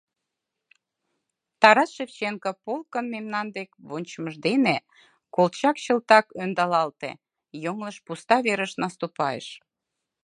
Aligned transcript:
«Тарас 1.61 1.89
Шевченко» 1.95 2.51
полкын 2.63 3.05
мемнан 3.13 3.47
дек 3.57 3.69
вончымыж 3.87 4.35
дене 4.47 4.75
Колчак 5.35 5.75
чылтак 5.83 6.25
ондалалте: 6.41 7.11
йоҥылыш 7.63 7.97
пуста 8.05 8.35
верыш 8.45 8.71
наступайыш. 8.83 9.47